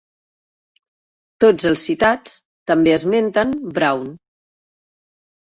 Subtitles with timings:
[1.45, 2.33] Tots els citats
[2.73, 4.11] també esmenten Brown.